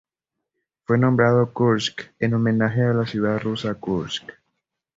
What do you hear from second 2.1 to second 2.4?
en